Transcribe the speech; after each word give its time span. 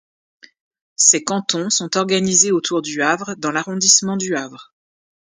Ces 0.95 1.23
cantons 1.23 1.69
sont 1.69 1.95
organisés 1.95 2.51
autour 2.51 2.81
du 2.81 3.03
Havre 3.03 3.35
dans 3.37 3.51
l'arrondissement 3.51 4.17
du 4.17 4.35
Havre. 4.35 4.73